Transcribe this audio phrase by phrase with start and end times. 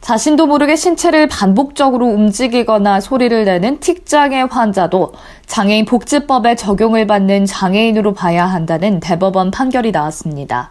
[0.00, 5.12] 자신도 모르게 신체를 반복적으로 움직이거나 소리를 내는 틱장애 환자도
[5.46, 10.70] 장애인 복지법에 적용을 받는 장애인으로 봐야 한다는 대법원 판결이 나왔습니다.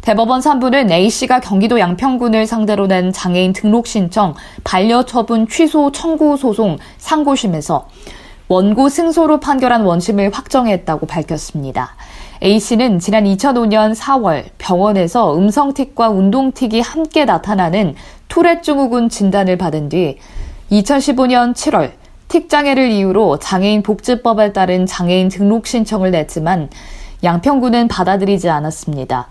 [0.00, 6.78] 대법원 3부는 A씨가 경기도 양평군을 상대로 낸 장애인 등록 신청, 반려 처분 취소 청구 소송
[6.98, 7.88] 상고심에서
[8.46, 11.96] 원고 승소로 판결한 원심을 확정했다고 밝혔습니다.
[12.42, 17.94] A씨는 지난 2005년 4월 병원에서 음성틱과 운동틱이 함께 나타나는
[18.28, 20.18] 투렛 증후군 진단을 받은 뒤
[20.70, 21.92] 2015년 7월
[22.28, 26.68] 틱장애를 이유로 장애인 복지법에 따른 장애인 등록 신청을 냈지만
[27.24, 29.28] 양평구는 받아들이지 않았습니다.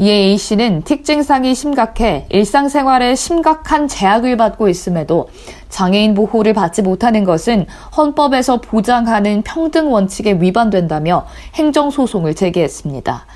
[0.00, 5.28] 이에 A씨는 틱 증상이 심각해 일상생활에 심각한 제약을 받고 있음에도
[5.70, 13.26] 장애인 보호를 받지 못하는 것은 헌법에서 보장하는 평등 원칙에 위반된다며 행정소송을 제기했습니다.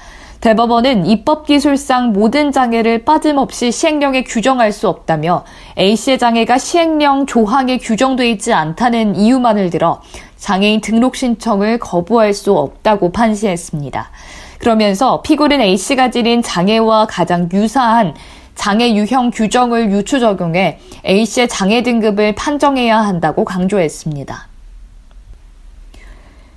[0.43, 5.45] 대법원은 입법기술상 모든 장애를 빠짐없이 시행령에 규정할 수 없다며
[5.79, 10.03] A씨의 장애가 시행령 조항에 규정돼 있지 않다는 이유만을 들어
[10.39, 14.11] 장애인 등록 신청을 거부할 수 없다고 판시했습니다.
[14.59, 18.13] 그러면서 피고인 A씨가 지닌 장애와 가장 유사한
[18.57, 24.52] 장애 유형 규정을 유추 적용해 A씨의 장애 등급을 판정해야 한다고 강조했습니다.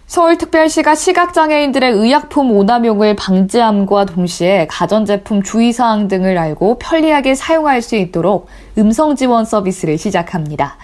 [0.08, 9.16] 서울특별시가 시각장애인들의 의약품 오남용을 방지함과 동시에 가전제품 주의사항 등을 알고 편리하게 사용할 수 있도록 음성
[9.16, 10.78] 지원 서비스를 시작합니다.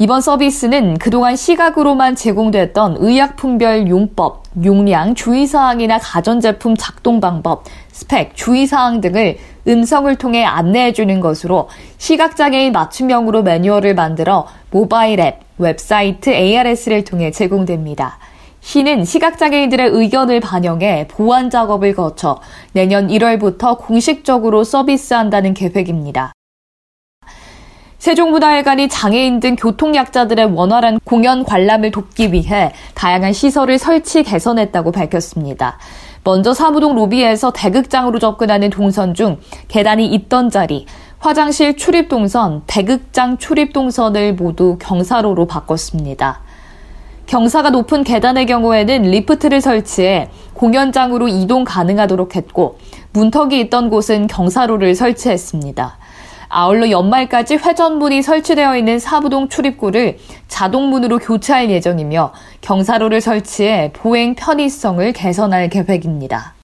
[0.00, 9.38] 이번 서비스는 그동안 시각으로만 제공됐던 의약품별 용법, 용량, 주의사항이나 가전제품 작동 방법, 스펙, 주의사항 등을
[9.68, 18.18] 음성을 통해 안내해주는 것으로 시각장애인 맞춤형으로 매뉴얼을 만들어 모바일 앱, 웹사이트 ARS를 통해 제공됩니다.
[18.60, 22.40] 시는 시각장애인들의 의견을 반영해 보완 작업을 거쳐
[22.72, 26.32] 내년 1월부터 공식적으로 서비스한다는 계획입니다.
[27.98, 35.78] 세종문화회관이 장애인 등 교통약자들의 원활한 공연 관람을 돕기 위해 다양한 시설을 설치 개선했다고 밝혔습니다.
[36.22, 40.86] 먼저 사무동 로비에서 대극장으로 접근하는 동선 중 계단이 있던 자리,
[41.18, 46.42] 화장실 출입 동선, 대극장 출입 동선을 모두 경사로로 바꿨습니다.
[47.28, 52.78] 경사가 높은 계단의 경우에는 리프트를 설치해 공연장으로 이동 가능하도록 했고
[53.12, 55.98] 문턱이 있던 곳은 경사로를 설치했습니다.
[56.48, 60.16] 아울러 연말까지 회전문이 설치되어 있는 사부동 출입구를
[60.48, 66.54] 자동문으로 교체할 예정이며 경사로를 설치해 보행 편의성을 개선할 계획입니다.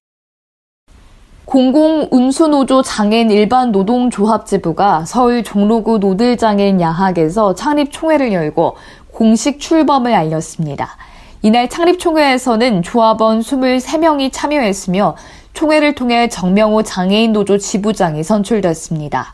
[1.44, 8.76] 공공운수노조 장애인 일반 노동조합지부가 서울 종로구 노들장애인 야학에서 창립 총회를 열고
[9.14, 10.96] 공식 출범을 알렸습니다.
[11.40, 15.16] 이날 창립총회에서는 조합원 23명이 참여했으며
[15.52, 19.32] 총회를 통해 정명호 장애인 노조 지부장이 선출됐습니다.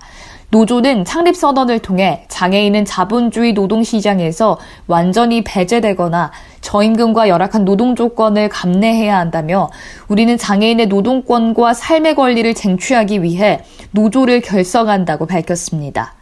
[0.50, 9.70] 노조는 창립 선언을 통해 장애인은 자본주의 노동시장에서 완전히 배제되거나 저임금과 열악한 노동 조건을 감내해야 한다며
[10.08, 16.19] 우리는 장애인의 노동권과 삶의 권리를 쟁취하기 위해 노조를 결성한다고 밝혔습니다.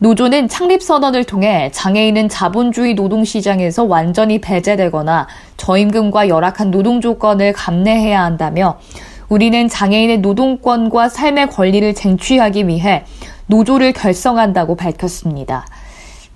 [0.00, 5.26] 노조는 창립 선언을 통해 장애인은 자본주의 노동 시장에서 완전히 배제되거나
[5.56, 8.78] 저임금과 열악한 노동 조건을 감내해야 한다며
[9.28, 13.04] 우리는 장애인의 노동권과 삶의 권리를 쟁취하기 위해
[13.46, 15.66] 노조를 결성한다고 밝혔습니다.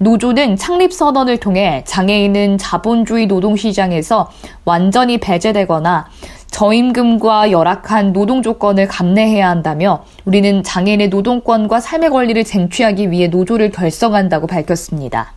[0.03, 4.31] 노조는 창립 선언을 통해 장애인은 자본주의 노동시장에서
[4.65, 6.07] 완전히 배제되거나
[6.51, 14.49] 저임금과 열악한 노동 조건을 감내해야 한다며 우리는 장애인의 노동권과 삶의 권리를 쟁취하기 위해 노조를 결성한다고
[14.49, 15.35] 밝혔습니다.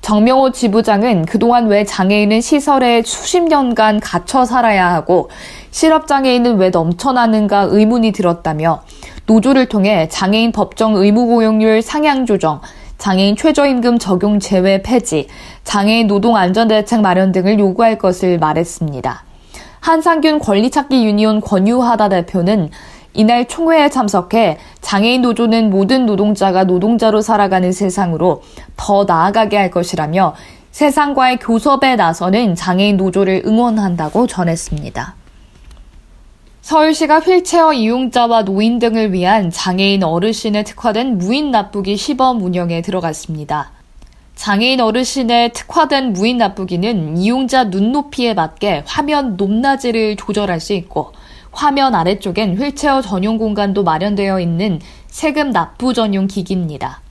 [0.00, 5.28] 정명호 지부장은 그동안 왜 장애인은 시설에 수십 년간 갇혀 살아야 하고
[5.72, 8.82] 실업장애인은 왜 넘쳐나는가 의문이 들었다며
[9.26, 12.60] 노조를 통해 장애인 법정 의무 고용률 상향 조정,
[12.98, 15.28] 장애인 최저임금 적용 제외 폐지,
[15.64, 19.24] 장애인 노동 안전 대책 마련 등을 요구할 것을 말했습니다.
[19.80, 22.70] 한상균 권리찾기 유니온 권유하다 대표는
[23.12, 28.42] 이날 총회에 참석해 장애인 노조는 모든 노동자가 노동자로 살아가는 세상으로
[28.76, 30.34] 더 나아가게 할 것이라며
[30.72, 35.14] 세상과의 교섭에 나서는 장애인 노조를 응원한다고 전했습니다.
[36.64, 43.72] 서울시가 휠체어 이용자와 노인 등을 위한 장애인 어르신에 특화된 무인 납부기 시범 운영에 들어갔습니다.
[44.34, 51.12] 장애인 어르신의 특화된 무인 납부기는 이용자 눈높이에 맞게 화면 높낮이를 조절할 수 있고
[51.52, 57.02] 화면 아래쪽엔 휠체어 전용 공간도 마련되어 있는 세금 납부 전용 기기입니다.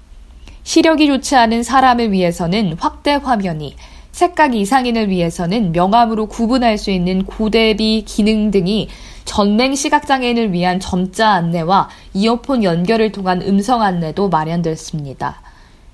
[0.63, 3.75] 시력이 좋지 않은 사람을 위해서는 확대 화면이,
[4.13, 8.87] 색각 이상인을 위해서는 명암으로 구분할 수 있는 고대비 기능 등이
[9.25, 15.41] 전맹 시각장애인을 위한 점자 안내와 이어폰 연결을 통한 음성 안내도 마련됐습니다.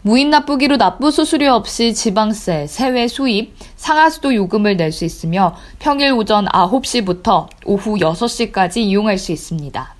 [0.02, 6.46] 무인 납부기로 납부 수수료 없이 지방세, 세외 수입, 상하수도 요금을 낼 수 있으며 평일 오전
[6.46, 9.99] 9시부터 오후 6시까지 이용할 수 있습니다.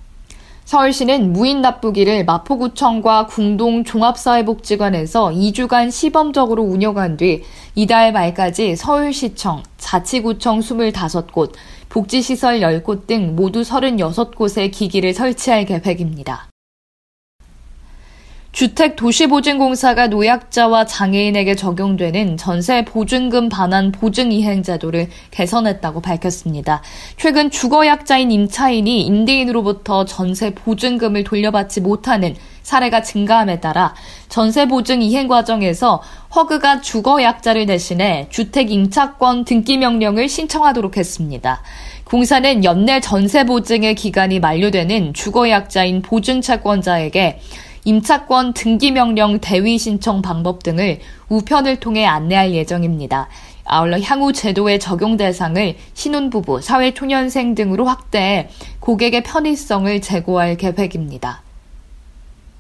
[0.70, 7.42] 서울시는 무인 납부기를 마포구청과 궁동 종합사회복지관에서 2주간 시범적으로 운영한 뒤
[7.74, 11.54] 이달 말까지 서울시청, 자치구청 25곳,
[11.90, 16.49] 복지시설 10곳 등 모두 36곳에 기기를 설치할 계획입니다.
[18.60, 26.82] 주택도시보증공사가 노약자와 장애인에게 적용되는 전세 보증금 반환 보증 이행 제도를 개선했다고 밝혔습니다.
[27.16, 33.96] 최근 주거약자인 임차인이 임대인으로부터 전세 보증금을 돌려받지 못하는 사례가 증가함에 따라
[34.28, 36.04] 전세 보증 이행 과정에서
[36.36, 41.62] 허그가 주거약자를 대신해 주택 임차권 등기 명령을 신청하도록 했습니다.
[42.04, 47.40] 공사는 연내 전세 보증의 기간이 만료되는 주거약자인 보증 채권자에게
[47.86, 51.00] 임차권 등기 명령 대위 신청 방법 등을
[51.30, 53.30] 우편을 통해 안내할 예정입니다.
[53.66, 58.50] 아울러 향후 제도의 적용 대상을 신혼부부, 사회초년생 등으로 확대해
[58.80, 61.44] 고객의 편의성을 제고할 계획입니다.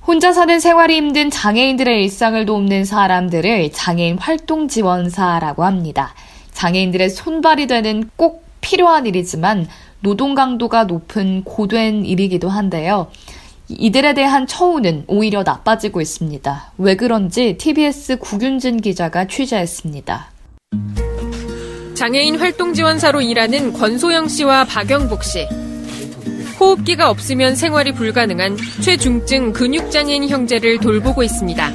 [0.05, 6.13] 혼자 사는 생활이 힘든 장애인들의 일상을 돕는 사람들을 장애인 활동 지원사라고 합니다.
[6.51, 9.67] 장애인들의 손발이 되는 꼭 필요한 일이지만
[10.01, 13.07] 노동 강도가 높은 고된 일이기도 한데요.
[13.69, 16.71] 이들에 대한 처우는 오히려 나빠지고 있습니다.
[16.79, 20.31] 왜 그런지 TBS 구균진 기자가 취재했습니다.
[21.93, 25.47] 장애인 활동 지원사로 일하는 권소영 씨와 박영복 씨.
[26.59, 31.71] 호흡기가 없으면 생활이 불가능한 최중증 근육장애인 형제를 돌보고 있습니다.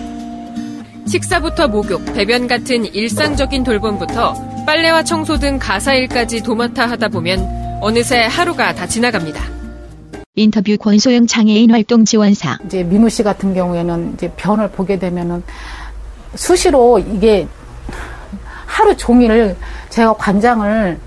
[1.06, 4.35] 식사부터 목욕, 배변 같은 일상적인 돌봄부터
[4.67, 9.63] 빨래와 청소 등 가사일까지 도맡아 하다 보면 어느새 하루가 다 지나갑니다.
[10.36, 12.58] 인터뷰 권소영 장애인 활동 지원사.
[12.66, 15.44] 이제 민우 씨 같은 경우에는 이제 변을 보게 되면은
[16.34, 17.46] 수시로 이게
[18.66, 19.56] 하루 종일
[19.90, 20.98] 제가 관장을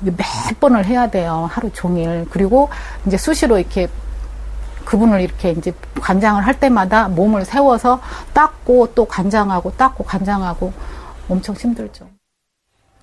[0.00, 0.16] 몇
[0.60, 1.48] 번을 해야 돼요.
[1.50, 2.26] 하루 종일.
[2.30, 2.68] 그리고
[3.06, 3.88] 이제 수시로 이렇게
[4.84, 8.00] 그분을 이렇게 이제 관장을 할 때마다 몸을 세워서
[8.32, 10.72] 닦고 또 관장하고 닦고 관장하고
[11.28, 12.08] 엄청 힘들죠.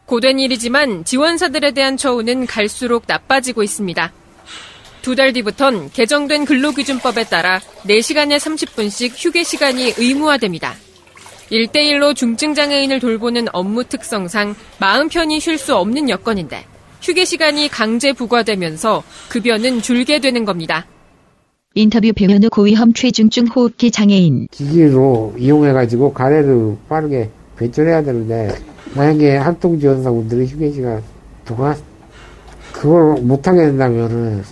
[0.06, 4.14] 고된 일이지만 지원사들에 대한 처우는 갈수록 나빠지고 있습니다.
[5.04, 10.74] 두 달 뒤부턴 개정된 근로기준법에 따라 4시간에 30분씩 휴게 시간이 의무화됩니다.
[11.52, 16.64] 1대1로 중증장애인을 돌보는 업무 특성상 마음 편히 쉴 수 없는 여건인데
[17.02, 20.88] 휴게 시간이 강제 부과되면서 급여는 줄게 되는 겁니다.
[21.76, 24.48] 인터뷰 배현우 고위험 최중증 호흡기 장애인.
[24.52, 28.56] 기기로 이용해가지고 가래를 빠르게 배출해야 되는데
[28.96, 31.04] 만약에 활동지원사분들이 휴게 시간
[31.44, 31.76] 동안
[32.72, 34.44] 그걸 못하게 된다면은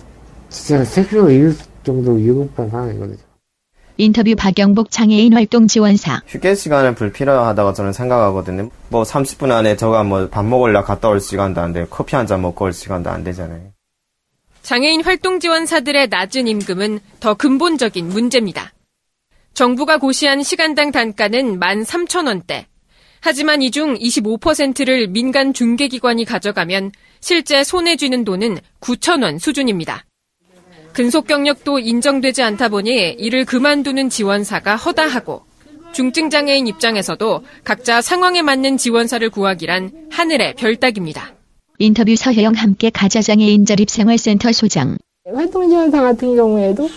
[0.52, 3.16] 진짜 생명을 잃을 정도로 위급한 상황이거든요.
[3.98, 6.22] 인터뷰 박영복 장애인 활동 지원사.
[6.26, 8.70] 휴게 시간은 불필요하다고 저는 생각하거든요.
[8.88, 12.40] 뭐 30분 안에 저가 뭐 밥 먹으려 갔다 올 시간도 안 되고 커피 한 잔
[12.42, 13.72] 먹고 올 시간도 안 되잖아요.
[14.62, 18.72] 장애인 활동 지원사들의 낮은 임금은 더 근본적인 문제입니다.
[19.54, 22.64] 정부가 고시한 시간당 단가는 13,000원대.
[23.20, 30.04] 하지만 이 중 25%를 민간 중개기관이 가져가면 실제 손에 쥐는 돈은 9,000원 수준입니다.
[30.92, 35.42] 근속 경력도 인정되지 않다 보니 이를 그만두는 지원사가 허다하고
[35.92, 41.32] 중증 장애인 입장에서도 각자 상황에 맞는 지원사를 구하기란 하늘의 별따기입니다.
[41.78, 44.96] 인터뷰 서혜영 함께 가자장애인 자립생활센터 소장.
[45.24, 46.88] 활동지원사 같은 경우에도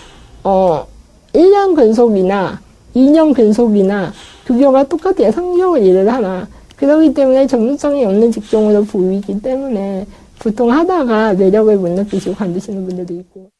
[0.43, 0.87] 어
[1.33, 2.61] 1년 근속이나
[2.95, 4.13] 2년 근속이나
[4.45, 5.31] 급여가 똑같아요.
[5.31, 6.47] 상경을 일을 하나.
[6.75, 10.05] 그렇기 때문에 전문성이 없는 직종으로 보이기 때문에
[10.39, 13.54] 보통 하다가 매력을 못 느끼시고 관두시는 분들도 있고.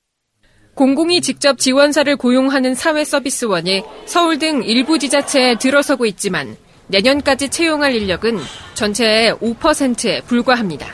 [0.75, 8.38] 공공이 직접 지원사를 고용하는 사회서비스원이 서울 등 일부 지자체에 들어서고 있지만 내년까지 채용할 인력은
[8.74, 10.88] 전체의 5%에 불과합니다.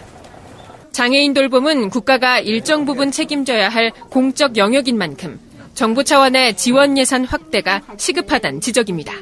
[0.91, 5.39] 장애인 돌봄은 국가가 일정 부분 책임져야 할 공적 영역인 만큼
[5.73, 9.13] 정부 차원의 지원 예산 확대가 시급하단 지적입니다.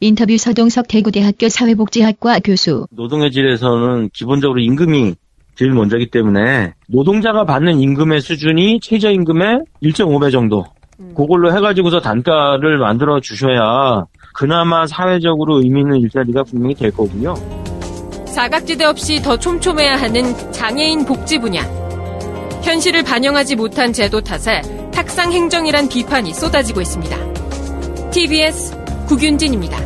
[0.00, 2.86] 인터뷰 서동석 대구대학교 사회복지학과 교수.
[2.90, 5.14] 노동의 질에서는 기본적으로 임금이
[5.56, 10.64] 제일 먼저기 때문에 노동자가 받는 임금의 수준이 최저임금의 1.5배 정도
[11.14, 17.34] 그걸로 해가지고서 단가를 만들어 주셔야 그나마 사회적으로 의미 있는 일자리가 분명히 될 거고요.
[18.26, 21.62] 사각지대 없이 더 촘촘해야 하는 장애인 복지 분야.
[22.62, 24.60] 현실을 반영하지 못한 제도 탓에
[24.92, 27.16] 탁상 행정이란 비판이 쏟아지고 있습니다.
[28.10, 29.85] TBS 구균진입니다.